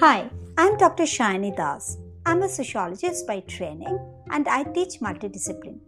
[0.00, 0.28] Hi,
[0.58, 1.04] I'm Dr.
[1.04, 1.98] Shani Das.
[2.26, 3.96] I'm a sociologist by training
[4.32, 5.78] and I teach multidiscipline.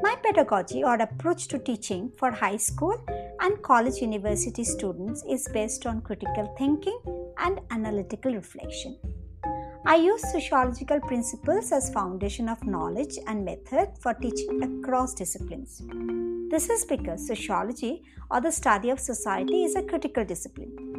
[0.00, 2.96] My pedagogy or approach to teaching for high school
[3.40, 6.98] and college university students is based on critical thinking
[7.36, 8.98] and analytical reflection.
[9.84, 15.82] I use sociological principles as foundation of knowledge and method for teaching across disciplines.
[16.50, 20.89] This is because sociology or the study of society is a critical discipline.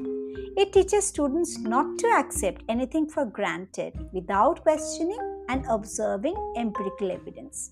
[0.57, 7.71] It teaches students not to accept anything for granted without questioning and observing empirical evidence.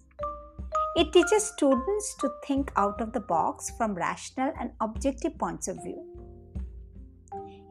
[0.95, 5.83] It teaches students to think out of the box from rational and objective points of
[5.83, 6.03] view.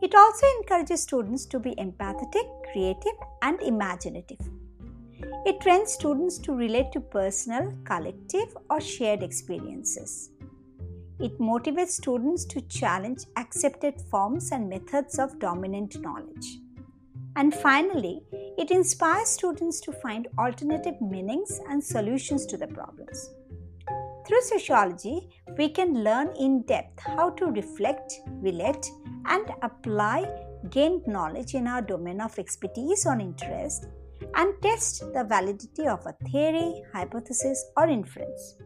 [0.00, 4.38] It also encourages students to be empathetic, creative, and imaginative.
[5.44, 10.30] It trains students to relate to personal, collective, or shared experiences.
[11.20, 16.58] It motivates students to challenge accepted forms and methods of dominant knowledge.
[17.34, 18.22] And finally,
[18.56, 23.30] it inspires students to find alternative meanings and solutions to the problems.
[24.26, 28.86] Through sociology, we can learn in depth how to reflect, relate,
[29.26, 30.24] and apply
[30.70, 33.86] gained knowledge in our domain of expertise or interest
[34.34, 38.56] and test the validity of a theory, hypothesis, or inference.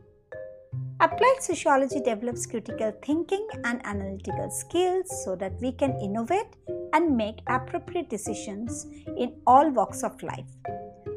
[1.00, 6.56] Applied sociology develops critical thinking and analytical skills so that we can innovate
[6.92, 10.46] and make appropriate decisions in all walks of life,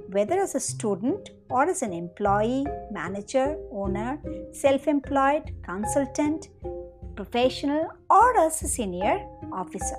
[0.10, 4.20] whether as a student or as an employee, manager, owner,
[4.54, 6.50] self employed, consultant,
[7.16, 9.98] professional, or as a senior officer.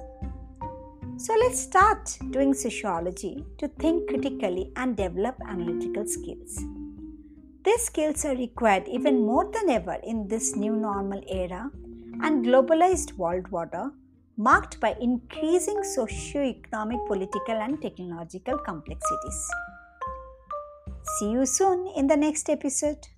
[1.19, 6.63] So let's start doing sociology to think critically and develop analytical skills.
[7.67, 11.69] These skills are required even more than ever in this new normal era
[12.23, 13.91] and globalized world order
[14.37, 19.51] marked by increasing socio-economic, political, and technological complexities.
[21.19, 23.09] See you soon in the next episode.